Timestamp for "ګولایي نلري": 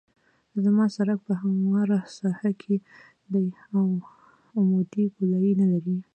5.15-5.97